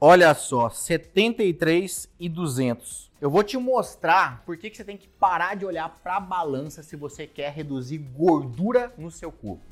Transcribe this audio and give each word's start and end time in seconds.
Olha 0.00 0.32
só, 0.32 0.70
73 0.70 2.08
e 2.20 2.28
200. 2.28 3.10
Eu 3.20 3.28
vou 3.28 3.42
te 3.42 3.58
mostrar 3.58 4.44
por 4.46 4.56
que, 4.56 4.70
que 4.70 4.76
você 4.76 4.84
tem 4.84 4.96
que 4.96 5.08
parar 5.08 5.56
de 5.56 5.66
olhar 5.66 5.88
para 5.88 6.18
a 6.18 6.20
balança 6.20 6.84
se 6.84 6.94
você 6.94 7.26
quer 7.26 7.52
reduzir 7.52 7.98
gordura 7.98 8.94
no 8.96 9.10
seu 9.10 9.32
corpo. 9.32 9.64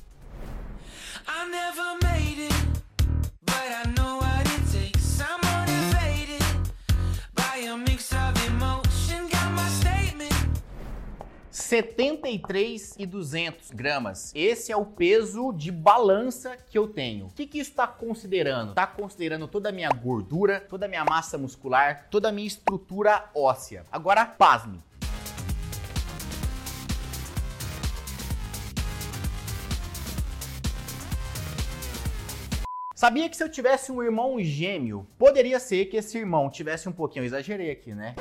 73 11.67 12.95
e 12.97 13.05
200 13.05 13.73
gramas. 13.73 14.31
Esse 14.37 14.71
é 14.71 14.77
o 14.77 14.87
peso 14.87 15.53
de 15.53 15.73
balança 15.73 16.57
que 16.57 16.79
eu 16.79 16.87
tenho. 16.87 17.27
O 17.27 17.31
que, 17.31 17.45
que 17.45 17.59
isso 17.59 17.71
está 17.71 17.89
considerando? 17.89 18.71
Está 18.71 18.87
considerando 18.87 19.49
toda 19.49 19.71
a 19.71 19.73
minha 19.73 19.89
gordura, 19.89 20.61
toda 20.61 20.87
a 20.87 20.89
minha 20.89 21.05
massa 21.05 21.37
muscular, 21.37 22.07
toda 22.09 22.29
a 22.29 22.33
minha 22.33 22.47
estrutura 22.47 23.29
óssea. 23.35 23.85
Agora, 23.91 24.25
pasme. 24.25 24.79
Sabia 32.95 33.29
que 33.29 33.37
se 33.37 33.43
eu 33.43 33.51
tivesse 33.51 33.91
um 33.91 34.01
irmão 34.03 34.41
gêmeo, 34.41 35.05
poderia 35.19 35.59
ser 35.59 35.87
que 35.87 35.97
esse 35.97 36.17
irmão 36.17 36.49
tivesse 36.49 36.89
um 36.89 36.93
pouquinho, 36.93 37.25
eu 37.25 37.27
exagerei 37.27 37.73
aqui, 37.73 37.93
né? 37.93 38.15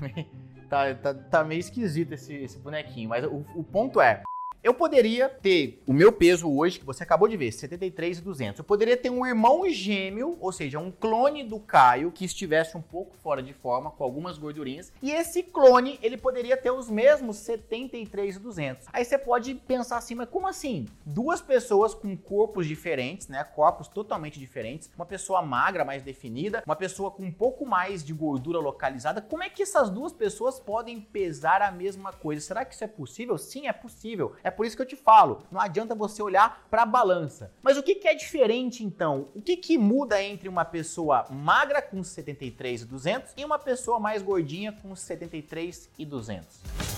Meio, 0.00 0.26
tá, 0.72 0.94
tá, 0.94 1.12
tá 1.12 1.44
meio 1.44 1.60
esquisito 1.60 2.12
esse, 2.12 2.34
esse 2.34 2.58
bonequinho, 2.58 3.10
mas 3.10 3.22
o, 3.26 3.44
o 3.54 3.62
ponto 3.62 4.00
é, 4.00 4.22
eu 4.62 4.72
poderia 4.72 5.28
ter 5.28 5.82
o 5.86 5.92
meu 5.92 6.12
peso 6.12 6.48
hoje, 6.48 6.78
que 6.78 6.86
você 6.86 7.02
acabou 7.02 7.26
de 7.26 7.36
ver, 7.36 7.50
73,200. 7.50 8.60
Eu 8.60 8.64
poderia 8.64 8.96
ter 8.96 9.10
um 9.10 9.26
irmão 9.26 9.68
gêmeo, 9.68 10.38
ou 10.40 10.52
seja, 10.52 10.78
um 10.78 10.90
clone 10.90 11.42
do 11.42 11.58
Caio, 11.58 12.12
que 12.12 12.24
estivesse 12.24 12.76
um 12.76 12.80
pouco 12.80 13.16
fora 13.16 13.42
de 13.42 13.52
forma, 13.52 13.90
com 13.90 14.04
algumas 14.04 14.38
gordurinhas. 14.38 14.92
E 15.02 15.10
esse 15.10 15.42
clone, 15.42 15.98
ele 16.00 16.16
poderia 16.16 16.56
ter 16.56 16.70
os 16.70 16.88
mesmos 16.88 17.38
73,200. 17.38 18.86
Aí 18.92 19.04
você 19.04 19.18
pode 19.18 19.54
pensar 19.54 19.96
assim, 19.96 20.14
mas 20.14 20.28
como 20.28 20.46
assim? 20.46 20.86
Duas 21.04 21.40
pessoas 21.40 21.92
com 21.92 22.16
corpos 22.16 22.64
diferentes, 22.64 23.26
né? 23.26 23.42
Corpos 23.42 23.88
totalmente 23.88 24.38
diferentes. 24.38 24.88
Uma 24.94 25.06
pessoa 25.06 25.42
magra, 25.42 25.84
mais 25.84 26.04
definida, 26.04 26.62
uma 26.64 26.76
pessoa 26.76 27.10
com 27.10 27.24
um 27.24 27.32
pouco 27.32 27.66
mais 27.66 28.04
de 28.04 28.12
gordura 28.12 28.60
localizada. 28.60 29.20
Como 29.20 29.42
é 29.42 29.50
que 29.50 29.64
essas 29.64 29.90
duas 29.90 30.12
pessoas 30.12 30.60
podem 30.60 31.00
pesar 31.00 31.62
a 31.62 31.72
mesma 31.72 32.12
coisa? 32.12 32.40
Será 32.40 32.64
que 32.64 32.74
isso 32.74 32.84
é 32.84 32.88
possível? 32.88 33.36
Sim, 33.36 33.66
é 33.66 33.72
possível. 33.72 34.34
É 34.44 34.51
por 34.52 34.66
isso 34.66 34.76
que 34.76 34.82
eu 34.82 34.86
te 34.86 34.96
falo, 34.96 35.42
não 35.50 35.60
adianta 35.60 35.94
você 35.94 36.22
olhar 36.22 36.66
para 36.70 36.82
a 36.82 36.86
balança. 36.86 37.52
Mas 37.62 37.76
o 37.76 37.82
que, 37.82 37.96
que, 37.96 38.08
é 38.08 38.14
diferente 38.14 38.84
então? 38.84 39.28
O 39.34 39.42
que, 39.42 39.56
que 39.56 39.78
muda 39.78 40.22
entre 40.22 40.48
uma 40.48 40.64
pessoa 40.64 41.26
magra 41.30 41.82
com 41.82 42.02
73 42.02 42.82
e 42.82 42.84
200 42.84 43.32
e 43.36 43.44
uma 43.44 43.58
pessoa 43.58 43.98
mais 43.98 44.22
gordinha 44.22 44.72
com 44.72 44.94
73 44.94 45.90
e 45.98 46.04
200? 46.04 46.91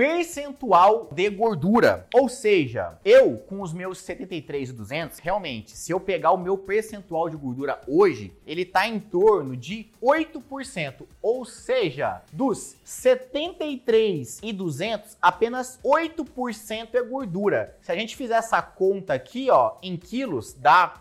Percentual 0.00 1.10
de 1.12 1.28
gordura. 1.28 2.06
Ou 2.14 2.26
seja, 2.26 2.98
eu 3.04 3.36
com 3.36 3.60
os 3.60 3.70
meus 3.70 3.98
73 3.98 4.70
e 4.70 4.72
200, 4.72 5.18
realmente, 5.18 5.72
se 5.72 5.92
eu 5.92 6.00
pegar 6.00 6.30
o 6.30 6.38
meu 6.38 6.56
percentual 6.56 7.28
de 7.28 7.36
gordura 7.36 7.78
hoje, 7.86 8.32
ele 8.46 8.62
está 8.62 8.88
em 8.88 8.98
torno 8.98 9.54
de 9.54 9.90
8%. 10.02 11.02
Ou 11.20 11.44
seja, 11.44 12.22
dos 12.32 12.76
73 12.82 14.40
e 14.42 14.54
200, 14.54 15.18
apenas 15.20 15.78
8% 15.84 16.94
é 16.94 17.02
gordura. 17.02 17.76
Se 17.82 17.92
a 17.92 17.94
gente 17.94 18.16
fizer 18.16 18.36
essa 18.36 18.62
conta 18.62 19.12
aqui, 19.12 19.50
ó, 19.50 19.76
em 19.82 19.98
quilos, 19.98 20.54
dá 20.54 20.94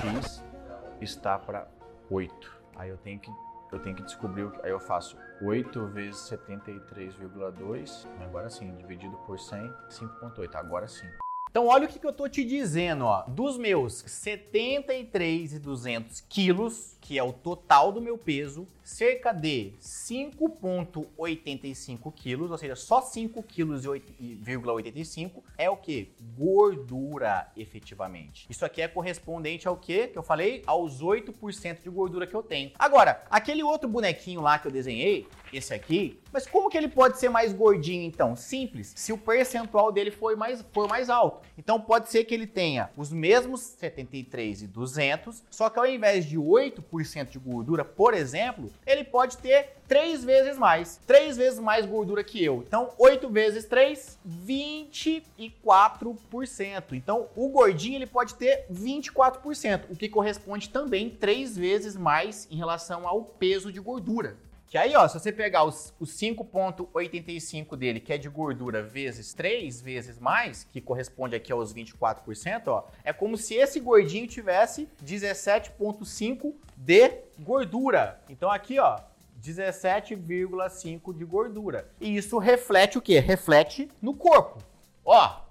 x 0.00 0.42
está 1.02 1.38
para 1.38 1.68
8. 2.10 2.56
Aí 2.74 2.88
eu 2.88 2.96
tenho 2.96 3.18
que 3.18 3.30
eu 3.72 3.78
tenho 3.78 3.96
que 3.96 4.02
descobrir 4.02 4.44
o 4.44 4.50
que. 4.50 4.64
Aí 4.64 4.70
eu 4.70 4.80
faço 4.80 5.16
8 5.42 5.86
vezes 5.86 6.20
73,2. 6.30 8.06
Agora 8.22 8.48
sim, 8.48 8.74
dividido 8.76 9.16
por 9.26 9.38
100, 9.38 9.72
5,8. 9.88 10.54
Agora 10.54 10.86
sim. 10.86 11.08
Então 11.56 11.68
olha 11.68 11.86
o 11.86 11.88
que, 11.88 11.98
que 11.98 12.06
eu 12.06 12.12
tô 12.12 12.28
te 12.28 12.44
dizendo, 12.44 13.06
ó. 13.06 13.22
Dos 13.22 13.56
meus 13.56 14.04
73,200 14.06 16.20
quilos, 16.28 16.98
que 17.00 17.18
é 17.18 17.22
o 17.22 17.32
total 17.32 17.90
do 17.92 18.00
meu 18.00 18.18
peso, 18.18 18.66
cerca 18.84 19.32
de 19.32 19.72
5,85 19.80 22.12
quilos, 22.14 22.50
ou 22.50 22.58
seja, 22.58 22.76
só 22.76 23.00
5 23.00 23.42
quilos 23.44 23.84
e 23.84 23.88
85 23.88 25.42
é 25.56 25.70
o 25.70 25.76
que? 25.76 26.10
Gordura, 26.36 27.50
efetivamente. 27.56 28.46
Isso 28.50 28.64
aqui 28.64 28.82
é 28.82 28.88
correspondente 28.88 29.66
ao 29.66 29.76
que? 29.76 30.08
Que 30.08 30.18
eu 30.18 30.22
falei? 30.22 30.62
Aos 30.66 31.02
8% 31.02 31.82
de 31.82 31.88
gordura 31.88 32.26
que 32.26 32.34
eu 32.34 32.42
tenho. 32.42 32.72
Agora, 32.78 33.24
aquele 33.30 33.62
outro 33.62 33.88
bonequinho 33.88 34.42
lá 34.42 34.58
que 34.58 34.68
eu 34.68 34.72
desenhei, 34.72 35.26
esse 35.52 35.72
aqui, 35.72 36.20
mas 36.32 36.46
como 36.46 36.68
que 36.68 36.76
ele 36.76 36.88
pode 36.88 37.18
ser 37.18 37.28
mais 37.28 37.52
gordinho 37.52 38.02
então? 38.02 38.36
Simples, 38.36 38.92
se 38.94 39.12
o 39.12 39.18
percentual 39.18 39.90
dele 39.90 40.10
for 40.10 40.36
mais, 40.36 40.64
for 40.72 40.88
mais 40.88 41.08
alto. 41.08 41.45
Então 41.56 41.80
pode 41.80 42.10
ser 42.10 42.24
que 42.24 42.34
ele 42.34 42.46
tenha 42.46 42.90
os 42.96 43.12
mesmos 43.12 43.60
73 43.60 44.62
e 44.62 44.66
200, 44.66 45.44
só 45.50 45.70
que 45.70 45.78
ao 45.78 45.86
invés 45.86 46.24
de 46.24 46.38
8% 46.38 47.30
de 47.30 47.38
gordura, 47.38 47.84
por 47.84 48.14
exemplo, 48.14 48.70
ele 48.86 49.04
pode 49.04 49.36
ter 49.38 49.76
três 49.86 50.24
vezes 50.24 50.58
mais. 50.58 51.00
Três 51.06 51.36
vezes 51.36 51.60
mais 51.60 51.86
gordura 51.86 52.24
que 52.24 52.42
eu. 52.42 52.64
Então, 52.66 52.90
8 52.98 53.28
vezes 53.28 53.64
3, 53.64 54.18
24%. 54.46 56.92
Então, 56.92 57.28
o 57.36 57.48
gordinho 57.48 57.96
ele 57.96 58.06
pode 58.06 58.34
ter 58.34 58.66
24%, 58.72 59.84
o 59.90 59.96
que 59.96 60.08
corresponde 60.08 60.68
também 60.68 61.10
três 61.10 61.56
vezes 61.56 61.96
mais 61.96 62.48
em 62.50 62.56
relação 62.56 63.06
ao 63.06 63.22
peso 63.22 63.72
de 63.72 63.80
gordura. 63.80 64.36
Que 64.68 64.76
aí, 64.76 64.96
ó, 64.96 65.06
se 65.06 65.18
você 65.18 65.30
pegar 65.30 65.64
os, 65.64 65.94
os 66.00 66.10
5,85 66.18 67.76
dele, 67.76 68.00
que 68.00 68.12
é 68.12 68.18
de 68.18 68.28
gordura, 68.28 68.82
vezes 68.82 69.32
3 69.32 69.80
vezes 69.80 70.18
mais, 70.18 70.64
que 70.64 70.80
corresponde 70.80 71.36
aqui 71.36 71.52
aos 71.52 71.72
24%, 71.72 72.66
ó, 72.66 72.84
é 73.04 73.12
como 73.12 73.36
se 73.36 73.54
esse 73.54 73.78
gordinho 73.78 74.26
tivesse 74.26 74.88
17,5 75.04 76.54
de 76.76 77.12
gordura. 77.38 78.20
Então 78.28 78.50
aqui, 78.50 78.80
ó, 78.80 78.98
17,5 79.40 81.16
de 81.16 81.24
gordura. 81.24 81.88
E 82.00 82.16
isso 82.16 82.38
reflete 82.38 82.98
o 82.98 83.02
quê? 83.02 83.20
Reflete 83.20 83.88
no 84.02 84.14
corpo. 84.14 84.58
Ó. 85.04 85.42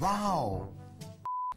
Uau! 0.00 0.79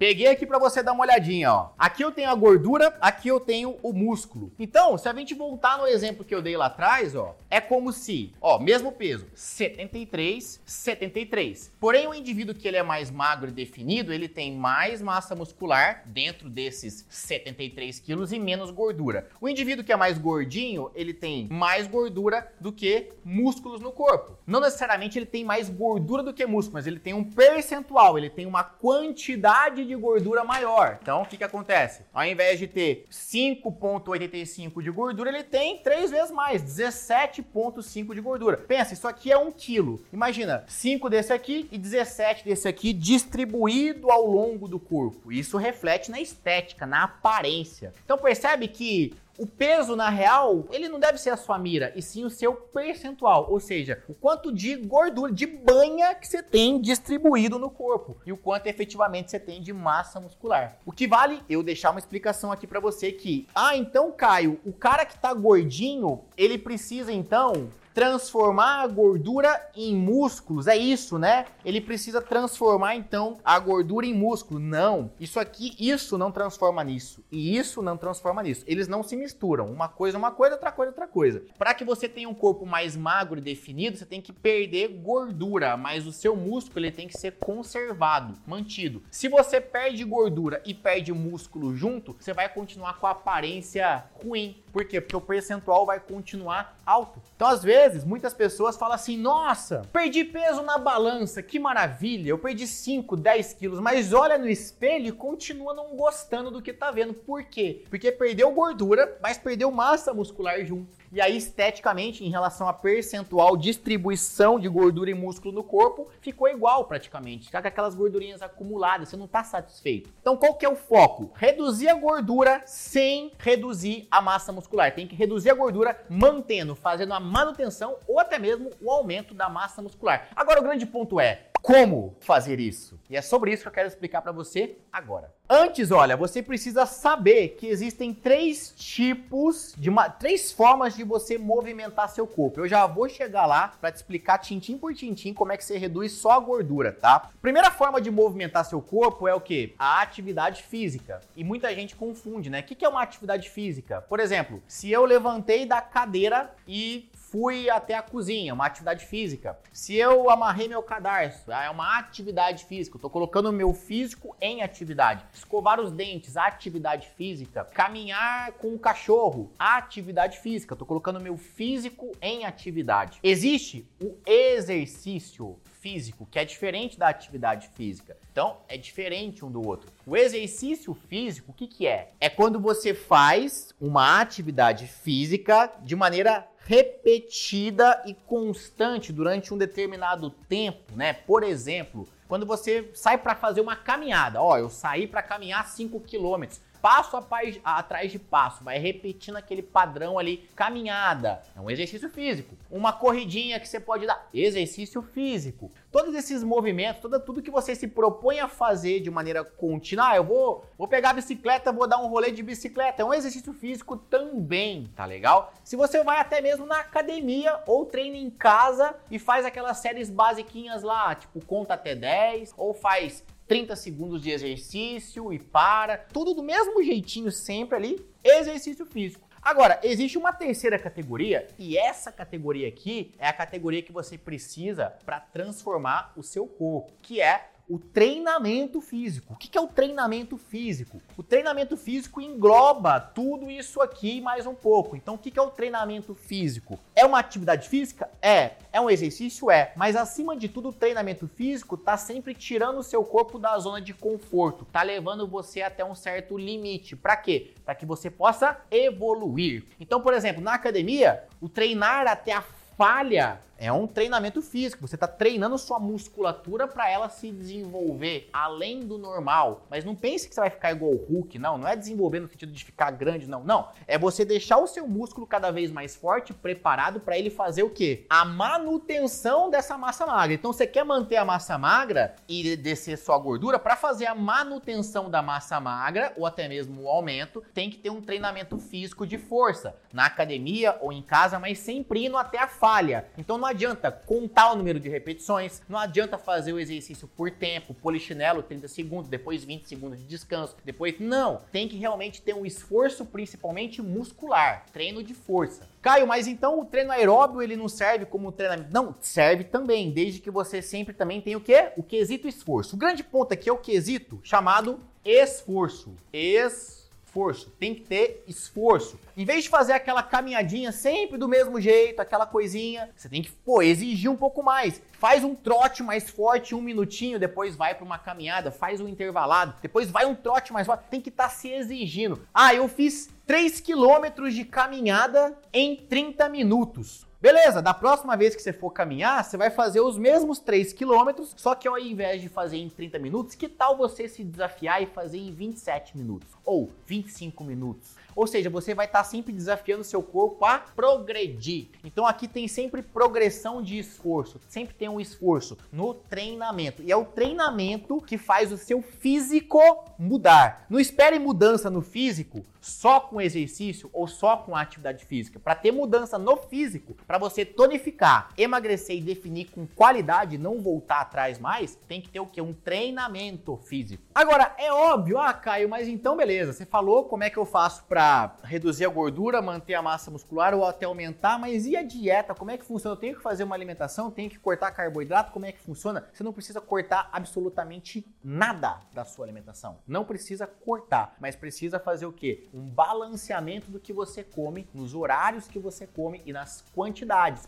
Peguei 0.04 0.28
aqui 0.28 0.46
para 0.46 0.60
você 0.60 0.84
dar 0.84 0.92
uma 0.92 1.06
olhadinha, 1.06 1.54
ó. 1.54 1.70
Aqui 1.80 2.04
eu 2.04 2.12
tenho 2.12 2.30
a 2.30 2.36
gordura, 2.36 2.94
aqui 3.00 3.30
eu 3.30 3.40
tenho 3.40 3.78
o 3.82 3.94
músculo. 3.94 4.52
Então, 4.60 4.98
se 4.98 5.08
a 5.08 5.14
gente 5.14 5.34
voltar 5.34 5.78
no 5.78 5.88
exemplo 5.88 6.26
que 6.26 6.36
eu 6.36 6.42
dei 6.42 6.58
lá 6.58 6.66
atrás, 6.66 7.16
ó, 7.16 7.38
é 7.50 7.62
como 7.62 7.94
se, 7.94 8.34
ó, 8.42 8.60
mesmo 8.60 8.92
peso, 8.92 9.26
73, 9.34 10.60
73. 10.66 11.72
Porém, 11.80 12.06
o 12.06 12.14
indivíduo 12.14 12.54
que 12.54 12.68
ele 12.68 12.76
é 12.76 12.84
mais 12.84 13.10
magro 13.10 13.48
e 13.48 13.54
definido, 13.54 14.12
ele 14.12 14.28
tem 14.28 14.54
mais 14.54 15.02
massa 15.02 15.36
muscular 15.36 16.04
dentro 16.06 16.50
desses 16.50 17.06
73 17.10 17.98
quilos 18.00 18.34
e 18.34 18.40
menos 18.40 18.72
gordura. 18.72 19.30
O 19.40 19.48
indivíduo 19.48 19.86
que 19.86 19.94
é 19.94 19.96
mais 19.96 20.18
gordinho, 20.18 20.92
ele 20.96 21.14
tem 21.14 21.48
mais 21.50 21.88
gordura 21.88 22.52
do 22.60 22.74
que 22.74 23.12
músculos 23.24 23.80
no 23.80 23.94
corpo. 23.94 24.38
Não 24.46 24.60
necessariamente 24.60 25.18
ele 25.18 25.26
tem 25.26 25.46
mais 25.46 25.70
gordura 25.70 26.22
do 26.22 26.34
que 26.34 26.46
músculo, 26.46 26.74
mas 26.74 26.88
ele 26.88 27.00
tem 27.00 27.14
um 27.14 27.24
percentual, 27.24 28.18
ele 28.18 28.30
tem 28.30 28.46
uma 28.46 28.66
quantidade 28.66 29.86
de 29.86 29.93
de 29.94 30.02
gordura 30.02 30.44
maior. 30.44 30.98
Então, 31.02 31.22
o 31.22 31.26
que, 31.26 31.38
que 31.38 31.44
acontece? 31.44 32.02
Ao 32.14 32.26
invés 32.26 32.58
de 32.58 32.68
ter 32.68 33.06
5,85 33.12 34.82
de 34.82 34.90
gordura, 34.90 35.30
ele 35.30 35.44
tem 35.44 35.78
3 35.78 36.10
vezes 36.10 36.32
mais, 36.32 36.64
17,5 36.64 38.14
de 38.14 38.22
gordura. 38.22 38.58
Pensa, 38.58 38.94
isso 38.94 39.08
aqui 39.08 39.32
é 39.32 39.38
1 39.38 39.52
quilo. 39.52 40.04
Imagina, 40.12 40.64
5 40.68 41.10
desse 41.10 41.32
aqui 41.32 41.68
e 41.72 41.78
17 41.78 42.44
desse 42.44 42.68
aqui 42.68 42.92
distribuído 42.92 44.10
ao 44.10 44.26
longo 44.26 44.68
do 44.68 44.80
corpo. 44.80 45.32
Isso 45.32 45.58
reflete 45.58 46.10
na 46.10 46.20
estética, 46.20 46.86
na 46.86 47.04
aparência. 47.04 47.94
Então, 48.04 48.18
percebe 48.18 48.68
que 48.68 49.14
o 49.38 49.48
peso, 49.48 49.96
na 49.96 50.10
real, 50.10 50.68
ele 50.72 50.88
não 50.88 51.00
deve 51.00 51.18
ser 51.18 51.32
a 51.32 51.38
sua 51.38 51.58
mira, 51.58 51.92
e 51.96 52.02
sim 52.02 52.24
o 52.24 52.30
seu 52.30 52.54
percentual, 52.54 53.48
ou 53.50 53.60
seja, 53.60 54.04
o 54.08 54.14
quanto 54.14 54.54
de 54.54 54.76
gordura, 54.76 55.32
de 55.32 55.48
banha 55.48 56.14
que 56.14 56.28
você 56.28 56.44
tem 56.44 56.80
distribuído 56.80 57.58
no 57.58 57.70
corpo 57.70 58.18
e 58.26 58.32
o 58.32 58.38
quanto 58.38 58.68
efetivamente 58.68 59.32
você 59.32 59.40
tem 59.40 59.62
de 59.62 59.74
massa 59.74 60.20
muscular. 60.20 60.78
O 60.86 60.92
que 60.92 61.08
vale 61.08 61.42
eu 61.50 61.64
deixar 61.64 61.92
uma 61.92 62.00
explicação 62.00 62.52
aqui 62.52 62.68
para 62.68 62.80
você 62.80 63.12
que, 63.12 63.48
ah, 63.56 63.76
então, 63.76 64.12
Caio, 64.12 64.60
o 64.64 64.72
cara 64.72 65.06
que 65.06 65.18
tá 65.18 65.34
gordinho, 65.34 66.22
ele 66.38 66.58
precisa 66.58 67.12
então 67.12 67.70
transformar 67.94 68.82
a 68.82 68.88
gordura 68.88 69.70
em 69.76 69.96
músculos. 69.96 70.68
É 70.68 70.76
isso, 70.76 71.18
né? 71.18 71.46
Ele 71.64 71.80
precisa 71.80 72.22
transformar 72.22 72.96
então 72.96 73.38
a 73.44 73.58
gordura 73.60 74.06
em 74.06 74.14
músculo. 74.14 74.60
Não, 74.60 75.12
isso 75.20 75.40
aqui, 75.40 75.76
isso 75.80 76.18
não 76.18 76.32
transforma 76.32 76.84
nisso 76.84 77.24
e 77.32 77.58
isso 77.58 77.82
não 77.82 77.98
transforma 77.98 78.42
nisso. 78.42 78.64
Eles 78.68 78.88
não 78.88 79.04
se 79.04 79.16
misturam. 79.16 79.72
Uma 79.72 79.88
coisa 79.88 80.18
é 80.18 80.20
uma 80.20 80.32
coisa, 80.32 80.56
outra 80.56 80.72
coisa 80.72 80.90
é 80.90 80.94
outra 80.94 81.08
coisa. 81.08 81.44
Para 81.58 81.74
que 81.74 81.84
você 81.84 82.10
tenha 82.10 82.30
um 82.30 82.34
corpo 82.34 82.66
mais 82.66 82.96
magro 82.96 83.40
e 83.40 83.42
definido, 83.42 83.98
você 83.98 84.06
tem 84.06 84.22
que 84.22 84.34
perder 84.34 84.88
gordura, 84.88 85.78
mas 85.78 86.08
o 86.08 86.12
seu 86.12 86.36
músculo 86.36 86.86
ele 86.86 86.92
tem 86.92 87.08
que 87.08 87.18
ser 87.18 87.34
conservado, 87.34 88.36
mantido. 88.46 89.04
Se 89.12 89.28
você 89.28 89.62
perde 89.62 90.04
gordura 90.04 90.62
e 90.66 90.74
perde 90.74 91.14
músculo 91.14 91.76
junto, 91.76 92.16
você 92.20 92.34
vai 92.34 92.50
continuar 92.50 93.00
com 93.00 93.08
a 93.08 93.12
aparência 93.12 94.06
ruim. 94.24 94.64
Por 94.72 94.86
quê? 94.86 95.00
Porque 95.00 95.16
o 95.16 95.22
percentual 95.22 95.86
vai 95.86 96.00
continuar 96.00 96.80
alto. 96.86 97.22
Então, 97.36 97.48
às 97.48 97.64
vezes, 97.64 98.04
muitas 98.04 98.34
pessoas 98.34 98.78
falam 98.78 98.96
assim: 98.96 99.18
nossa, 99.18 99.84
perdi 99.92 100.24
peso 100.24 100.62
na 100.62 100.78
balança, 100.78 101.42
que 101.42 101.60
maravilha, 101.60 102.30
eu 102.30 102.38
perdi 102.38 102.68
5, 102.68 103.16
10 103.16 103.54
quilos, 103.54 103.80
mas 103.80 104.14
olha 104.14 104.38
no 104.38 104.48
espelho 104.48 105.08
e 105.08 105.12
continua 105.12 105.74
não 105.74 105.96
gostando 105.96 106.52
do 106.52 106.62
que 106.62 106.74
tá 106.74 106.92
vendo. 106.92 107.14
Por 107.14 107.44
quê? 107.44 107.84
Porque 107.90 108.12
perdeu 108.12 108.52
gordura, 108.52 109.18
mas 109.22 109.38
perdeu 109.38 109.72
massa 109.72 110.14
muscular 110.14 110.64
junto. 110.66 111.03
E 111.14 111.22
aí, 111.22 111.38
esteticamente, 111.38 112.26
em 112.26 112.30
relação 112.32 112.68
a 112.68 112.74
percentual 112.74 113.56
distribuição 113.56 114.60
de 114.60 114.68
gordura 114.68 115.12
e 115.12 115.14
músculo 115.14 115.54
no 115.54 115.64
corpo, 115.64 116.08
ficou 116.20 116.50
igual 116.50 116.86
praticamente. 116.86 117.46
Fica 117.46 117.62
com 117.62 117.68
aquelas 117.68 117.94
gordurinhas 117.94 118.42
acumuladas, 118.42 119.10
você 119.10 119.16
não 119.16 119.26
está 119.26 119.44
satisfeito. 119.44 120.10
Então, 120.20 120.36
qual 120.36 120.56
que 120.56 120.66
é 120.66 120.70
o 120.70 120.76
foco? 120.76 121.32
Reduzir 121.36 121.88
a 121.88 121.94
gordura 121.94 122.64
sem 122.66 123.32
reduzir 123.38 124.08
a 124.10 124.24
massa 124.24 124.52
muscular. 124.52 124.96
Tem 124.96 125.08
que 125.08 125.16
reduzir 125.16 125.52
a 125.52 125.54
gordura 125.54 126.04
mantendo, 126.10 126.74
fazendo 126.74 127.14
a 127.14 127.20
manutenção 127.20 127.96
ou 128.08 128.20
até 128.20 128.40
mesmo 128.40 128.72
o 128.82 128.90
aumento 128.90 129.36
da 129.36 129.48
massa 129.48 129.84
muscular. 129.84 130.30
Agora, 130.36 130.62
o 130.62 130.64
grande 130.64 130.88
ponto 130.88 131.20
é, 131.20 131.46
como 131.64 132.18
fazer 132.20 132.60
isso. 132.60 133.00
E 133.10 133.16
é 133.16 133.22
sobre 133.22 133.54
isso 133.54 133.62
que 133.62 133.70
eu 133.70 133.74
quero 133.74 133.88
explicar 133.88 134.22
para 134.22 134.34
você 134.34 134.76
agora. 134.92 135.34
Antes, 135.50 135.92
olha, 135.92 136.18
você 136.18 136.44
precisa 136.44 136.86
saber 136.86 137.56
que 137.58 137.68
existem 137.68 138.14
três 138.14 138.74
tipos 138.76 139.74
de 139.78 139.90
uma, 139.90 140.10
três 140.10 140.52
formas 140.52 140.94
de 140.94 141.06
você 141.06 141.38
movimentar 141.38 142.10
seu 142.10 142.28
corpo. 142.28 142.60
Eu 142.60 142.68
já 142.68 142.86
vou 142.86 143.08
chegar 143.08 143.46
lá 143.46 143.70
para 143.80 143.94
te 143.94 143.96
explicar 143.96 144.40
tintim 144.40 144.78
por 144.78 144.94
tintim 144.94 145.34
como 145.34 145.54
é 145.54 145.58
que 145.58 145.64
você 145.64 145.78
reduz 145.78 146.12
só 146.12 146.32
a 146.32 146.40
gordura, 146.40 146.92
tá? 146.92 147.30
Primeira 147.42 147.72
forma 147.72 148.02
de 148.02 148.12
movimentar 148.12 148.66
seu 148.66 148.82
corpo 148.82 149.26
é 149.26 149.34
o 149.34 149.40
que? 149.40 149.74
A 149.80 150.02
atividade 150.02 150.64
física. 150.64 151.22
E 151.34 151.46
muita 151.46 151.74
gente 151.74 151.96
confunde, 151.96 152.50
né? 152.50 152.60
O 152.60 152.64
que 152.64 152.84
é 152.84 152.90
uma 152.90 153.02
atividade 153.02 153.50
física? 153.50 154.02
Por 154.02 154.20
exemplo, 154.20 154.62
se 154.68 154.92
eu 154.92 155.06
levantei 155.06 155.66
da 155.66 155.82
cadeira 155.82 156.54
e 156.68 157.10
fui 157.34 157.68
até 157.68 157.96
a 157.96 158.04
cozinha, 158.04 158.54
uma 158.54 158.68
atividade 158.68 159.08
física. 159.08 159.58
Se 159.72 159.96
eu 159.96 160.30
amarrei 160.30 160.68
meu 160.68 160.84
cadarço, 160.84 161.52
é 161.52 161.68
uma 161.68 161.98
atividade 161.98 162.64
física. 162.66 162.96
Estou 162.96 163.10
colocando 163.10 163.50
o 163.50 163.52
meu 163.52 163.74
físico 163.74 164.38
em 164.40 164.62
atividade. 164.62 165.26
Escovar 165.34 165.80
os 165.80 165.92
dentes, 165.92 166.38
atividade 166.38 167.10
física. 167.18 167.66
Caminhar 167.74 168.52
com 168.52 168.76
o 168.76 168.78
cachorro, 168.78 169.52
atividade 169.58 170.38
física. 170.42 170.76
Estou 170.76 170.88
colocando 170.88 171.18
o 171.18 171.24
meu 171.24 171.36
físico 171.36 172.12
em 172.22 172.46
atividade. 172.46 173.18
Existe 173.24 173.90
o 174.00 174.16
exercício 174.28 175.60
físico, 175.84 176.26
que 176.30 176.40
é 176.40 176.46
diferente 176.46 176.98
da 176.98 177.10
atividade 177.10 177.68
física. 177.76 178.16
Então, 178.32 178.58
é 178.70 178.78
diferente 178.78 179.44
um 179.44 179.52
do 179.52 179.68
outro. 179.68 179.92
O 180.08 180.16
exercício 180.16 180.94
físico, 180.94 181.52
o 181.52 181.54
que, 181.54 181.68
que 181.68 181.86
é? 181.86 182.10
É 182.22 182.30
quando 182.30 182.58
você 182.58 182.94
faz 182.94 183.76
uma 183.82 184.22
atividade 184.22 184.88
física 184.88 185.70
de 185.82 185.96
maneira 185.96 186.48
repetida 186.66 188.02
e 188.06 188.14
constante 188.14 189.12
durante 189.12 189.54
um 189.54 189.58
determinado 189.58 190.30
tempo, 190.30 190.96
né? 190.96 191.14
Por 191.14 191.44
exemplo, 191.44 192.08
quando 192.28 192.46
você 192.46 192.90
sai 192.94 193.18
para 193.18 193.36
fazer 193.36 193.62
uma 193.62 193.76
caminhada, 193.76 194.42
ó, 194.42 194.58
eu 194.58 194.70
saí 194.70 195.06
para 195.06 195.22
caminhar 195.22 195.68
5 195.68 196.00
quilômetros 196.02 196.62
passo 196.84 197.18
atrás 197.64 198.12
de 198.12 198.20
passo, 198.20 198.62
vai 198.62 198.78
repetindo 198.78 199.38
aquele 199.38 199.62
padrão 199.62 200.20
ali, 200.20 200.50
caminhada, 200.54 201.42
é 201.56 201.62
um 201.62 201.72
exercício 201.72 202.10
físico. 202.10 202.58
Uma 202.70 202.92
corridinha 202.92 203.58
que 203.58 203.70
você 203.70 203.80
pode 203.80 204.06
dar, 204.06 204.28
exercício 204.34 205.02
físico. 205.02 205.72
Todos 205.90 206.14
esses 206.14 206.44
movimentos, 206.44 207.02
toda, 207.02 207.22
tudo 207.22 207.42
que 207.42 207.50
você 207.50 207.74
se 207.74 207.88
propõe 207.88 208.42
a 208.42 208.50
fazer 208.50 209.00
de 209.00 209.10
maneira 209.10 209.46
contínua, 209.46 210.10
ah, 210.10 210.18
eu 210.18 210.26
vou, 210.26 210.66
vou 210.78 210.86
pegar 210.86 211.12
a 211.12 211.14
bicicleta, 211.14 211.72
vou 211.72 211.88
dar 211.88 212.00
um 212.00 212.08
rolê 212.08 212.32
de 212.32 212.44
bicicleta, 212.44 213.02
é 213.02 213.06
um 213.06 213.14
exercício 213.14 213.54
físico 213.54 213.96
também, 213.96 214.92
tá 214.94 215.06
legal? 215.06 215.54
Se 215.64 215.78
você 215.78 216.04
vai 216.04 216.20
até 216.20 216.42
mesmo 216.42 216.66
na 216.66 216.82
academia 216.82 217.62
ou 217.66 217.86
treina 217.86 218.18
em 218.18 218.30
casa 218.30 218.94
e 219.10 219.18
faz 219.18 219.46
aquelas 219.46 219.78
séries 219.78 220.10
basiquinhas 220.10 220.84
lá, 220.84 221.16
tipo 221.16 221.40
conta 221.46 221.76
até 221.76 221.96
10, 221.96 222.54
ou 222.58 222.74
faz 222.74 223.24
30 223.54 223.76
segundos 223.76 224.20
de 224.20 224.32
exercício 224.32 225.32
e 225.32 225.38
para, 225.38 225.96
tudo 225.96 226.34
do 226.34 226.42
mesmo 226.42 226.82
jeitinho 226.82 227.32
sempre 227.32 227.76
ali, 227.76 228.06
exercício 228.24 228.84
físico. 228.84 229.30
Agora, 229.40 229.80
existe 229.84 230.18
uma 230.18 230.34
terceira 230.34 230.80
categoria 230.80 231.48
e 231.60 231.78
essa 231.78 232.12
categoria 232.12 232.68
aqui 232.68 233.14
é 233.20 233.28
a 233.28 233.34
categoria 233.34 233.84
que 233.84 233.92
você 233.92 234.18
precisa 234.18 234.92
para 235.06 235.20
transformar 235.20 236.14
o 236.18 236.24
seu 236.24 236.48
corpo, 236.48 236.94
que 237.00 237.22
é 237.22 237.52
o 237.68 237.80
treinamento 237.80 238.82
físico. 238.82 239.34
O 239.34 239.38
que 239.38 239.58
é 239.58 239.62
o 239.62 239.68
treinamento 239.68 240.38
físico? 240.38 241.02
O 241.18 241.24
treinamento 241.24 241.78
físico 241.78 242.20
engloba 242.20 243.00
tudo 243.00 243.50
isso 243.50 243.82
aqui 243.82 244.20
mais 244.20 244.46
um 244.46 244.54
pouco. 244.54 244.96
Então, 244.96 245.16
o 245.16 245.18
que 245.18 245.38
é 245.38 245.42
o 245.42 245.50
treinamento 245.50 246.14
físico? 246.14 246.78
É 246.96 247.06
uma 247.06 247.20
atividade 247.20 247.70
física? 247.70 248.10
É. 248.22 248.52
É 248.72 248.82
um 248.82 248.90
exercício? 248.90 249.50
É. 249.50 249.72
Mas 249.76 249.96
acima 249.96 250.36
de 250.36 250.50
tudo, 250.50 250.70
o 250.70 250.74
treinamento 250.74 251.28
físico 251.28 251.76
está 251.76 251.96
sempre 251.96 252.34
tirando 252.34 252.80
o 252.80 252.84
seu 252.84 253.04
corpo 253.04 253.40
da 253.40 253.58
zona 253.58 253.82
de 253.82 253.94
conforto, 253.94 254.66
tá 254.66 254.84
levando 254.84 255.28
você 255.28 255.62
até 255.62 255.86
um 255.86 255.96
certo 255.96 256.38
limite. 256.38 256.96
Para 256.96 257.16
quê? 257.16 257.54
Para 257.64 257.76
que 257.76 257.86
você 257.86 258.10
possa 258.10 258.60
evoluir. 258.70 259.64
Então, 259.80 260.02
por 260.02 260.14
exemplo, 260.14 260.42
na 260.42 260.54
academia, 260.54 261.24
o 261.40 261.48
treinar 261.48 262.08
até 262.08 262.34
a 262.34 262.44
falha 262.76 263.40
é 263.64 263.72
um 263.72 263.88
treinamento 263.88 264.42
físico. 264.42 264.86
Você 264.86 264.96
está 264.96 265.08
treinando 265.08 265.58
sua 265.58 265.80
musculatura 265.80 266.68
para 266.68 266.90
ela 266.90 267.08
se 267.08 267.32
desenvolver 267.32 268.30
além 268.34 268.82
do 268.82 268.98
normal. 268.98 269.66
Mas 269.70 269.86
não 269.86 269.96
pense 269.96 270.28
que 270.28 270.36
você 270.36 270.42
vai 270.42 270.50
ficar 270.50 270.74
igual 270.74 270.92
o 270.92 271.06
Hulk, 271.06 271.40
não. 271.40 271.58
Não 271.58 271.66
é 271.66 271.74
desenvolver 271.74 272.20
no 272.20 272.28
sentido 272.28 272.52
de 272.52 272.66
ficar 272.66 272.92
grande, 272.92 273.26
não. 273.26 273.42
Não. 273.42 273.70
É 273.88 273.98
você 273.98 274.26
deixar 274.26 274.58
o 274.58 274.68
seu 274.68 274.86
músculo 274.86 275.26
cada 275.26 275.50
vez 275.50 275.72
mais 275.72 275.96
forte, 275.96 276.34
preparado 276.34 277.00
para 277.00 277.18
ele 277.18 277.30
fazer 277.30 277.64
o 277.64 277.70
quê? 277.70 278.06
A 278.10 278.26
manutenção 278.26 279.50
dessa 279.50 279.78
massa 279.78 280.06
magra. 280.06 280.34
Então 280.34 280.52
você 280.52 280.68
quer 280.68 280.84
manter 280.84 281.16
a 281.16 281.24
massa 281.24 281.58
magra 281.58 282.18
e 282.28 282.58
descer 282.58 282.98
sua 282.98 283.18
gordura 283.18 283.58
para 283.58 283.78
fazer 283.78 284.08
a 284.08 284.16
manutenção 284.16 285.10
da 285.10 285.22
massa 285.22 285.58
magra 285.62 286.12
ou 286.18 286.26
até 286.26 286.50
mesmo 286.50 286.82
o 286.82 286.90
aumento, 286.90 287.42
tem 287.54 287.70
que 287.70 287.78
ter 287.78 287.90
um 287.90 288.02
treinamento 288.02 288.60
físico 288.60 289.08
de 289.08 289.18
força 289.18 289.78
na 289.94 290.08
academia 290.08 290.78
ou 290.82 290.92
em 290.92 291.02
casa, 291.02 291.40
mas 291.40 291.60
sempre 291.60 292.06
indo 292.06 292.18
até 292.18 292.40
a 292.40 292.48
falha. 292.48 293.08
Então 293.18 293.38
não 293.38 293.53
adianta 293.54 293.92
contar 293.92 294.52
o 294.52 294.56
número 294.56 294.80
de 294.80 294.90
repetições, 294.90 295.62
não 295.70 295.78
adianta 295.78 296.18
fazer 296.18 296.54
o 296.54 296.60
exercício 296.60 297.08
por 297.08 297.30
tempo, 297.32 297.74
polichinelo 297.74 298.42
30 298.42 298.68
segundos, 298.68 299.10
depois 299.10 299.44
20 299.44 299.68
segundos 299.68 300.00
de 300.00 300.06
descanso, 300.06 300.56
depois 300.66 301.00
não, 301.00 301.42
tem 301.52 301.68
que 301.68 301.78
realmente 301.78 302.22
ter 302.22 302.34
um 302.34 302.46
esforço 302.46 303.06
principalmente 303.06 303.82
muscular, 303.82 304.66
treino 304.74 305.04
de 305.04 305.14
força. 305.14 305.70
Caio, 305.82 306.08
mas 306.08 306.28
então 306.28 306.60
o 306.60 306.66
treino 306.66 306.92
aeróbio 306.92 307.42
ele 307.42 307.56
não 307.56 307.70
serve 307.70 308.06
como 308.06 308.32
treinamento? 308.32 308.74
Não, 308.74 308.96
serve 309.00 309.44
também, 309.44 309.92
desde 309.92 310.20
que 310.20 310.32
você 310.32 310.62
sempre 310.62 310.94
também 310.94 311.22
tenha 311.22 311.38
o 311.38 311.42
quê? 311.42 311.72
O 311.78 311.84
quesito 311.84 312.28
esforço. 312.28 312.76
O 312.76 312.80
grande 312.80 313.04
ponto 313.04 313.34
aqui 313.34 313.50
é 313.50 313.54
o 313.54 313.58
quesito 313.58 314.20
chamado 314.24 314.80
esforço. 315.06 315.96
Esforço 316.12 316.83
esforço. 317.14 317.54
Tem 317.60 317.76
que 317.76 317.82
ter 317.82 318.24
esforço. 318.28 319.00
Em 319.16 319.24
vez 319.24 319.44
de 319.44 319.50
fazer 319.50 319.74
aquela 319.74 320.02
caminhadinha 320.02 320.72
sempre 320.72 321.18
do 321.18 321.28
mesmo 321.28 321.62
jeito, 321.62 322.00
aquela 322.00 322.26
coisinha, 322.26 322.90
você 322.96 323.08
tem 323.08 323.22
que, 323.22 323.32
pô, 323.32 323.62
exigir 323.62 324.10
um 324.10 324.16
pouco 324.16 324.42
mais. 324.42 324.82
Faz 324.94 325.24
um 325.24 325.36
trote 325.36 325.84
mais 325.84 326.10
forte, 326.10 326.56
um 326.56 326.62
minutinho, 326.62 327.20
depois 327.20 327.56
vai 327.56 327.76
para 327.76 327.86
uma 327.86 328.00
caminhada, 328.00 328.52
faz 328.52 328.82
um 328.82 328.88
intervalado, 328.88 329.54
depois 329.62 329.92
vai 329.92 330.06
um 330.06 330.16
trote 330.16 330.52
mais 330.52 330.66
forte. 330.66 330.86
Tem 330.90 331.00
que 331.00 331.10
estar 331.10 331.26
tá 331.26 331.30
se 331.30 331.50
exigindo. 331.50 332.28
Ah, 332.34 332.56
eu 332.56 332.68
fiz 332.68 333.10
3 333.28 333.60
quilômetros 333.60 334.34
de 334.34 334.44
caminhada 334.44 335.38
em 335.54 335.76
30 335.76 336.28
minutos. 336.30 337.06
Beleza, 337.24 337.62
da 337.62 337.74
próxima 337.74 338.18
vez 338.18 338.36
que 338.36 338.42
você 338.42 338.52
for 338.52 338.70
caminhar, 338.72 339.24
você 339.24 339.38
vai 339.38 339.50
fazer 339.50 339.80
os 339.80 339.98
mesmos 339.98 340.40
3 340.40 340.74
km, 340.74 341.24
só 341.38 341.56
que 341.56 341.70
ao 341.70 341.80
invés 341.80 342.22
de 342.22 342.28
fazer 342.28 342.58
em 342.58 342.68
30 342.68 343.00
minutos, 343.00 343.34
que 343.34 343.48
tal 343.48 343.78
você 343.78 344.10
se 344.10 344.26
desafiar 344.26 344.84
e 344.84 344.88
fazer 344.88 345.20
em 345.20 345.34
27 345.34 345.98
minutos 345.98 346.28
ou 346.44 346.70
25 346.86 347.42
minutos? 347.46 347.96
Ou 348.14 348.28
seja, 348.28 348.50
você 348.50 348.76
vai 348.76 348.88
estar 348.88 349.06
sempre 349.06 349.32
desafiando 349.32 349.86
seu 349.86 350.04
corpo 350.04 350.44
a 350.44 350.60
progredir. 350.60 351.70
Então 351.84 352.06
aqui 352.06 352.28
tem 352.28 352.46
sempre 352.48 352.82
progressão 352.82 353.62
de 353.62 353.80
esforço, 353.80 354.40
sempre 354.50 354.76
tem 354.76 354.90
um 354.90 355.00
esforço 355.00 355.58
no 355.72 355.94
treinamento. 355.94 356.84
E 356.84 356.92
é 356.92 356.96
o 356.96 357.06
treinamento 357.06 358.02
que 358.02 358.18
faz 358.18 358.52
o 358.52 358.58
seu 358.58 358.82
físico 358.82 359.60
mudar. 359.98 360.66
Não 360.70 360.80
espere 360.80 361.18
mudança 361.18 361.70
no 361.70 361.82
físico 361.82 362.44
só 362.62 363.00
com 363.00 363.20
exercício 363.20 363.90
ou 363.92 364.08
só 364.08 364.38
com 364.38 364.56
atividade 364.56 365.04
física. 365.06 365.40
Para 365.40 365.56
ter 365.56 365.72
mudança 365.72 366.18
no 366.18 366.38
físico, 366.38 366.96
para 367.14 367.20
você 367.20 367.46
tonificar, 367.46 368.30
emagrecer 368.36 368.96
e 368.96 369.00
definir 369.00 369.52
com 369.52 369.68
qualidade, 369.68 370.36
não 370.36 370.60
voltar 370.60 371.02
atrás 371.02 371.38
mais, 371.38 371.76
tem 371.88 372.02
que 372.02 372.10
ter 372.10 372.20
o 372.20 372.26
quê? 372.26 372.42
Um 372.42 372.54
treinamento 372.54 373.56
físico. 373.58 374.02
Agora, 374.16 374.56
é 374.58 374.74
óbvio, 374.74 375.20
ah, 375.20 375.32
Caio, 375.32 375.70
mas 375.70 375.88
então 375.88 376.18
beleza, 376.18 376.54
você 376.54 376.66
falou 376.66 377.04
como 377.06 377.24
é 377.24 377.30
que 377.30 377.38
eu 377.38 377.46
faço 377.46 377.84
para 377.84 378.36
reduzir 378.44 378.86
a 378.86 378.90
gordura, 378.90 379.44
manter 379.44 379.76
a 379.76 379.82
massa 379.84 380.10
muscular 380.10 380.56
ou 380.56 380.66
até 380.66 380.88
aumentar, 380.88 381.38
mas 381.38 381.68
e 381.68 381.78
a 381.78 381.84
dieta? 381.84 382.34
Como 382.34 382.50
é 382.50 382.58
que 382.58 382.66
funciona? 382.66 382.96
Eu 382.96 383.00
tenho 383.00 383.16
que 383.16 383.22
fazer 383.22 383.44
uma 383.44 383.54
alimentação, 383.54 384.10
tenho 384.10 384.28
que 384.28 384.40
cortar 384.40 384.72
carboidrato, 384.72 385.32
como 385.32 385.46
é 385.46 385.52
que 385.52 385.60
funciona? 385.60 386.08
Você 386.12 386.24
não 386.24 386.34
precisa 386.34 386.60
cortar 386.60 387.10
absolutamente 387.12 388.04
nada 388.24 388.80
da 388.92 389.06
sua 389.06 389.24
alimentação. 389.24 389.78
Não 389.88 390.04
precisa 390.04 390.48
cortar, 390.48 391.16
mas 391.20 391.36
precisa 391.36 391.80
fazer 391.80 392.08
o 392.08 392.12
quê? 392.12 392.50
Um 392.52 392.68
balanceamento 392.68 393.70
do 393.70 393.80
que 393.80 393.94
você 393.94 394.24
come, 394.24 394.68
nos 394.74 394.96
horários 394.96 395.48
que 395.48 395.60
você 395.60 395.86
come 395.86 396.24
e 396.26 396.34
nas 396.34 396.64
quantidades, 396.74 397.03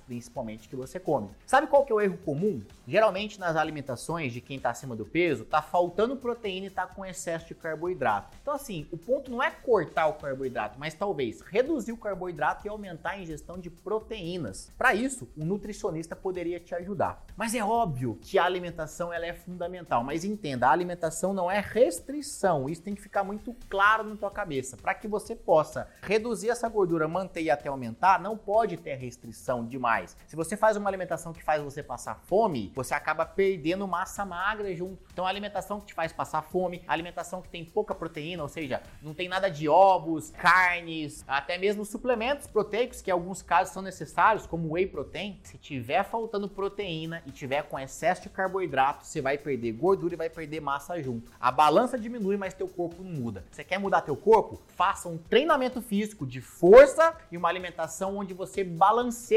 principalmente, 0.06 0.68
que 0.68 0.76
você 0.76 1.00
come. 1.00 1.30
Sabe 1.46 1.68
qual 1.68 1.86
que 1.86 1.92
é 1.92 1.96
o 1.96 2.02
erro 2.02 2.18
comum? 2.18 2.62
Geralmente 2.88 3.40
nas 3.40 3.56
alimentações 3.56 4.34
de 4.34 4.42
quem 4.42 4.58
está 4.58 4.70
acima 4.70 4.96
do 4.96 5.06
peso, 5.06 5.46
tá 5.46 5.62
faltando 5.62 6.16
proteína 6.16 6.68
e 6.68 6.70
tá 6.70 6.86
com 6.86 7.06
excesso 7.06 7.48
de 7.48 7.56
carboidrato. 7.56 8.38
Então 8.42 8.54
assim, 8.54 8.88
o 8.92 8.98
ponto 8.98 9.32
não 9.32 9.42
é 9.42 9.52
cortar 9.52 10.08
o 10.08 10.14
carboidrato, 10.14 10.80
mas 10.80 10.94
talvez 10.94 11.42
reduzir 11.42 11.92
o 11.92 11.98
carboidrato 11.98 12.66
e 12.66 12.70
aumentar 12.70 13.12
a 13.12 13.20
ingestão 13.20 13.58
de 13.58 13.70
proteínas. 13.70 14.72
Para 14.78 14.94
isso, 14.94 15.28
um 15.38 15.46
nutricionista 15.46 16.16
poderia 16.16 16.60
te 16.60 16.74
ajudar. 16.76 17.24
Mas 17.36 17.54
é 17.54 17.64
óbvio 17.64 18.18
que 18.22 18.38
a 18.38 18.46
alimentação 18.46 19.14
ela 19.14 19.26
é 19.26 19.34
fundamental, 19.34 20.04
mas 20.04 20.24
entenda, 20.24 20.68
a 20.68 20.72
alimentação 20.72 21.34
não 21.34 21.50
é 21.50 21.60
restrição. 21.60 22.70
Isso 22.70 22.82
tem 22.82 22.96
que 22.96 23.02
ficar 23.02 23.24
muito 23.24 23.56
claro 23.70 24.04
na 24.04 24.16
tua 24.16 24.32
cabeça. 24.32 24.78
Para 24.78 24.94
que 24.94 25.08
você 25.08 25.36
possa 25.36 25.88
reduzir 26.02 26.50
essa 26.50 26.68
gordura, 26.70 27.08
manter 27.08 27.44
e 27.44 27.50
até 27.50 27.70
aumentar, 27.70 28.22
não 28.22 28.38
pode 28.38 28.78
ter 28.78 28.96
restrição 28.96 29.45
demais. 29.66 30.18
Se 30.26 30.36
você 30.36 30.58
faz 30.58 30.76
uma 30.76 30.90
alimentação 30.90 31.32
que 31.32 31.44
faz 31.44 31.62
você 31.62 31.84
passar 31.84 32.16
fome, 32.26 32.72
você 32.74 32.94
acaba 32.96 33.26
perdendo 33.26 33.88
massa 33.88 34.26
magra 34.26 34.74
junto. 34.76 35.04
Então 35.14 35.26
a 35.26 35.30
alimentação 35.30 35.80
que 35.80 35.86
te 35.86 35.94
faz 35.94 36.12
passar 36.12 36.42
fome, 36.42 36.82
a 36.88 36.94
alimentação 36.94 37.42
que 37.42 37.50
tem 37.50 37.64
pouca 37.64 37.94
proteína, 37.94 38.42
ou 38.42 38.50
seja, 38.50 38.82
não 39.02 39.14
tem 39.14 39.30
nada 39.30 39.48
de 39.50 39.70
ovos, 39.70 40.32
carnes, 40.32 41.24
até 41.28 41.58
mesmo 41.58 41.86
suplementos 41.86 42.48
proteicos 42.48 43.02
que 43.02 43.12
em 43.12 43.14
alguns 43.14 43.44
casos 43.44 43.74
são 43.74 43.84
necessários, 43.84 44.48
como 44.48 44.74
whey 44.74 44.88
protein. 44.88 45.40
Se 45.44 45.58
tiver 45.60 46.04
faltando 46.04 46.50
proteína 46.50 47.22
e 47.28 47.32
tiver 47.32 47.64
com 47.64 47.80
excesso 47.80 48.24
de 48.24 48.30
carboidrato, 48.30 49.06
você 49.06 49.22
vai 49.22 49.38
perder 49.38 49.74
gordura 49.74 50.16
e 50.16 50.18
vai 50.18 50.30
perder 50.30 50.60
massa 50.60 51.00
junto. 51.02 51.32
A 51.40 51.52
balança 51.52 52.00
diminui, 52.00 52.36
mas 52.36 52.56
teu 52.56 52.68
corpo 52.68 53.04
não 53.04 53.12
muda. 53.12 53.46
Você 53.52 53.64
quer 53.64 53.78
mudar 53.78 54.02
teu 54.02 54.16
corpo? 54.16 54.60
Faça 54.70 55.08
um 55.08 55.18
treinamento 55.18 55.82
físico 55.82 56.26
de 56.26 56.42
força 56.42 57.16
e 57.32 57.38
uma 57.38 57.48
alimentação 57.48 58.18
onde 58.18 58.34
você 58.34 58.64
balanceie 58.64 59.35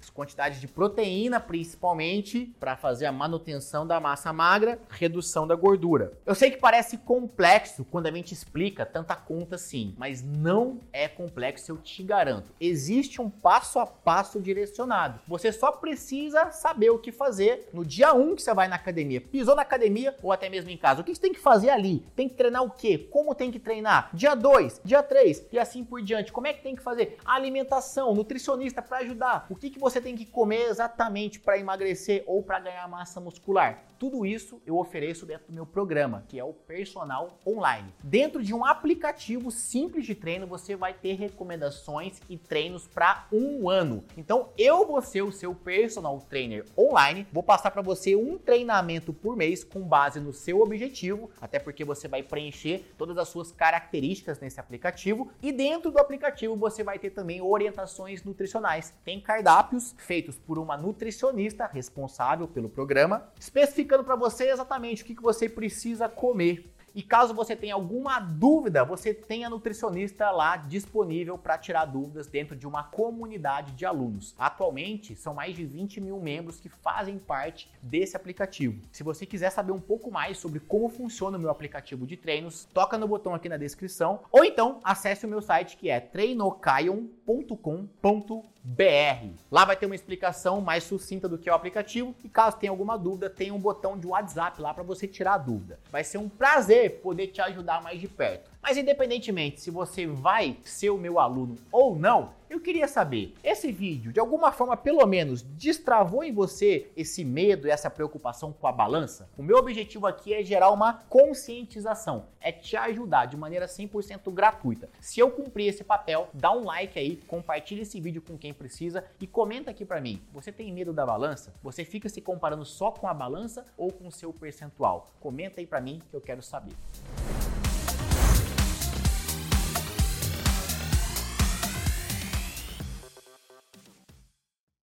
as 0.00 0.10
quantidades 0.10 0.60
de 0.60 0.68
proteína, 0.68 1.40
principalmente, 1.40 2.54
para 2.58 2.76
fazer 2.76 3.06
a 3.06 3.12
manutenção 3.12 3.86
da 3.86 4.00
massa 4.00 4.32
magra, 4.32 4.78
redução 4.88 5.46
da 5.46 5.54
gordura. 5.54 6.12
Eu 6.26 6.34
sei 6.34 6.50
que 6.50 6.58
parece 6.58 6.98
complexo 6.98 7.84
quando 7.84 8.06
a 8.06 8.10
gente 8.10 8.32
explica 8.32 8.84
tanta 8.84 9.14
conta 9.14 9.56
assim, 9.56 9.94
mas 9.96 10.22
não 10.22 10.80
é 10.92 11.08
complexo, 11.08 11.72
eu 11.72 11.78
te 11.78 12.02
garanto. 12.02 12.52
Existe 12.60 13.20
um 13.20 13.30
passo 13.30 13.78
a 13.78 13.86
passo 13.86 14.40
direcionado. 14.40 15.20
Você 15.26 15.52
só 15.52 15.72
precisa 15.72 16.50
saber 16.50 16.90
o 16.90 16.98
que 16.98 17.12
fazer 17.12 17.68
no 17.72 17.84
dia 17.84 18.12
1 18.14 18.36
que 18.36 18.42
você 18.42 18.54
vai 18.54 18.68
na 18.68 18.76
academia. 18.76 19.20
Pisou 19.20 19.54
na 19.54 19.62
academia 19.62 20.16
ou 20.22 20.32
até 20.32 20.48
mesmo 20.48 20.70
em 20.70 20.76
casa. 20.76 21.00
O 21.00 21.04
que 21.04 21.14
você 21.14 21.20
tem 21.20 21.32
que 21.32 21.40
fazer 21.40 21.70
ali? 21.70 22.04
Tem 22.16 22.28
que 22.28 22.34
treinar 22.34 22.62
o 22.62 22.70
quê? 22.70 23.08
Como 23.10 23.34
tem 23.34 23.50
que 23.50 23.58
treinar? 23.58 24.10
Dia 24.12 24.34
2, 24.34 24.80
dia 24.84 25.02
3 25.02 25.46
e 25.52 25.58
assim 25.58 25.84
por 25.84 26.02
diante. 26.02 26.32
Como 26.32 26.46
é 26.46 26.52
que 26.52 26.62
tem 26.62 26.74
que 26.74 26.82
fazer? 26.82 27.18
Alimentação, 27.24 28.14
nutricionista 28.14 28.82
para 28.82 28.98
ajudar. 28.98 29.17
O 29.50 29.56
que, 29.56 29.70
que 29.70 29.78
você 29.78 30.00
tem 30.00 30.16
que 30.16 30.24
comer 30.24 30.68
exatamente 30.68 31.40
para 31.40 31.58
emagrecer 31.58 32.22
ou 32.26 32.42
para 32.42 32.60
ganhar 32.60 32.86
massa 32.88 33.20
muscular? 33.20 33.84
Tudo 33.98 34.24
isso 34.24 34.62
eu 34.64 34.78
ofereço 34.78 35.26
dentro 35.26 35.48
do 35.48 35.52
meu 35.52 35.66
programa, 35.66 36.24
que 36.28 36.38
é 36.38 36.44
o 36.44 36.52
Personal 36.52 37.40
Online. 37.44 37.92
Dentro 38.02 38.44
de 38.44 38.54
um 38.54 38.64
aplicativo 38.64 39.50
simples 39.50 40.06
de 40.06 40.14
treino, 40.14 40.46
você 40.46 40.76
vai 40.76 40.94
ter 40.94 41.14
recomendações 41.14 42.20
e 42.28 42.36
treinos 42.38 42.86
para 42.86 43.26
um 43.32 43.68
ano. 43.68 44.04
Então, 44.16 44.50
eu 44.56 44.86
vou 44.86 45.02
ser 45.02 45.22
o 45.22 45.32
seu 45.32 45.52
personal 45.52 46.20
trainer 46.20 46.64
online, 46.78 47.26
vou 47.32 47.42
passar 47.42 47.72
para 47.72 47.82
você 47.82 48.14
um 48.14 48.38
treinamento 48.38 49.12
por 49.12 49.36
mês 49.36 49.64
com 49.64 49.80
base 49.80 50.20
no 50.20 50.32
seu 50.32 50.60
objetivo, 50.60 51.28
até 51.40 51.58
porque 51.58 51.84
você 51.84 52.06
vai 52.06 52.22
preencher 52.22 52.94
todas 52.96 53.18
as 53.18 53.28
suas 53.28 53.50
características 53.50 54.38
nesse 54.38 54.60
aplicativo 54.60 55.32
e 55.42 55.50
dentro 55.50 55.90
do 55.90 55.98
aplicativo 55.98 56.54
você 56.54 56.84
vai 56.84 57.00
ter 57.00 57.10
também 57.10 57.40
orientações 57.40 58.22
nutricionais. 58.22 58.94
Tem 59.08 59.18
cardápios 59.18 59.94
feitos 59.96 60.38
por 60.38 60.58
uma 60.58 60.76
nutricionista 60.76 61.64
responsável 61.64 62.46
pelo 62.46 62.68
programa, 62.68 63.26
especificando 63.40 64.04
para 64.04 64.14
você 64.14 64.50
exatamente 64.50 65.02
o 65.02 65.06
que, 65.06 65.14
que 65.14 65.22
você 65.22 65.48
precisa 65.48 66.10
comer. 66.10 66.70
E 66.94 67.02
caso 67.02 67.32
você 67.32 67.56
tenha 67.56 67.72
alguma 67.72 68.20
dúvida, 68.20 68.84
você 68.84 69.14
tem 69.14 69.46
a 69.46 69.50
nutricionista 69.50 70.30
lá 70.30 70.58
disponível 70.58 71.38
para 71.38 71.56
tirar 71.56 71.86
dúvidas 71.86 72.26
dentro 72.26 72.54
de 72.54 72.66
uma 72.66 72.82
comunidade 72.82 73.72
de 73.72 73.86
alunos. 73.86 74.34
Atualmente, 74.38 75.16
são 75.16 75.32
mais 75.32 75.56
de 75.56 75.64
20 75.64 76.02
mil 76.02 76.20
membros 76.20 76.60
que 76.60 76.68
fazem 76.68 77.18
parte 77.18 77.70
desse 77.80 78.14
aplicativo. 78.14 78.82
Se 78.92 79.02
você 79.02 79.24
quiser 79.24 79.48
saber 79.48 79.72
um 79.72 79.80
pouco 79.80 80.10
mais 80.10 80.36
sobre 80.36 80.60
como 80.60 80.90
funciona 80.90 81.38
o 81.38 81.40
meu 81.40 81.48
aplicativo 81.48 82.06
de 82.06 82.16
treinos, 82.16 82.66
toca 82.74 82.98
no 82.98 83.08
botão 83.08 83.34
aqui 83.34 83.48
na 83.48 83.56
descrição 83.56 84.20
ou 84.30 84.44
então 84.44 84.80
acesse 84.84 85.24
o 85.24 85.28
meu 85.30 85.40
site 85.40 85.78
que 85.78 85.88
é 85.88 85.98
treinocaion.com.br 85.98 88.57
BR. 88.68 89.30
Lá 89.50 89.64
vai 89.64 89.76
ter 89.76 89.86
uma 89.86 89.94
explicação 89.94 90.60
mais 90.60 90.84
sucinta 90.84 91.26
do 91.26 91.38
que 91.38 91.48
é 91.48 91.52
o 91.52 91.54
aplicativo 91.54 92.14
e 92.22 92.28
caso 92.28 92.58
tenha 92.58 92.70
alguma 92.70 92.98
dúvida, 92.98 93.30
tem 93.30 93.50
um 93.50 93.58
botão 93.58 93.98
de 93.98 94.06
WhatsApp 94.06 94.60
lá 94.60 94.74
para 94.74 94.82
você 94.82 95.08
tirar 95.08 95.34
a 95.34 95.38
dúvida. 95.38 95.78
Vai 95.90 96.04
ser 96.04 96.18
um 96.18 96.28
prazer 96.28 97.00
poder 97.00 97.28
te 97.28 97.40
ajudar 97.40 97.82
mais 97.82 97.98
de 97.98 98.06
perto. 98.06 98.50
Mas 98.62 98.76
independentemente 98.76 99.60
se 99.60 99.70
você 99.70 100.06
vai 100.06 100.58
ser 100.64 100.90
o 100.90 100.98
meu 100.98 101.18
aluno 101.18 101.56
ou 101.70 101.96
não, 101.96 102.36
eu 102.50 102.60
queria 102.60 102.88
saber, 102.88 103.34
esse 103.44 103.70
vídeo 103.70 104.12
de 104.12 104.18
alguma 104.18 104.50
forma 104.50 104.76
pelo 104.76 105.04
menos 105.06 105.42
destravou 105.42 106.24
em 106.24 106.32
você 106.32 106.90
esse 106.96 107.24
medo 107.24 107.66
e 107.66 107.70
essa 107.70 107.90
preocupação 107.90 108.52
com 108.52 108.66
a 108.66 108.72
balança? 108.72 109.28
O 109.36 109.42
meu 109.42 109.58
objetivo 109.58 110.06
aqui 110.06 110.32
é 110.32 110.42
gerar 110.42 110.70
uma 110.70 110.94
conscientização, 110.94 112.26
é 112.40 112.50
te 112.50 112.76
ajudar 112.76 113.26
de 113.26 113.36
maneira 113.36 113.66
100% 113.66 114.32
gratuita. 114.32 114.88
Se 114.98 115.20
eu 115.20 115.30
cumprir 115.30 115.68
esse 115.68 115.84
papel, 115.84 116.28
dá 116.32 116.50
um 116.50 116.64
like 116.64 116.98
aí, 116.98 117.16
compartilha 117.26 117.82
esse 117.82 118.00
vídeo 118.00 118.22
com 118.22 118.38
quem 118.38 118.54
precisa 118.54 119.04
e 119.20 119.26
comenta 119.26 119.70
aqui 119.70 119.84
para 119.84 120.00
mim. 120.00 120.22
Você 120.32 120.50
tem 120.50 120.72
medo 120.72 120.92
da 120.92 121.04
balança? 121.04 121.52
Você 121.62 121.84
fica 121.84 122.08
se 122.08 122.22
comparando 122.22 122.64
só 122.64 122.90
com 122.90 123.06
a 123.06 123.14
balança 123.14 123.66
ou 123.76 123.92
com 123.92 124.08
o 124.08 124.12
seu 124.12 124.32
percentual? 124.32 125.06
Comenta 125.20 125.60
aí 125.60 125.66
para 125.66 125.80
mim 125.80 126.00
que 126.10 126.16
eu 126.16 126.20
quero 126.20 126.42
saber. 126.42 126.72